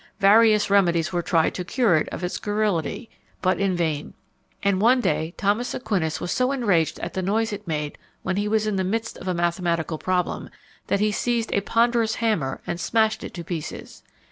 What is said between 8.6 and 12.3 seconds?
in the midst of a mathematical problem, that he seized a ponderous